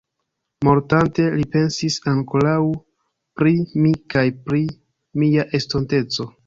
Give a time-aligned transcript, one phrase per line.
[0.67, 2.57] Mortante, li pensis ankoraŭ
[3.41, 3.55] pri
[3.85, 4.67] mi kaj pri
[5.23, 6.33] mia estonteco.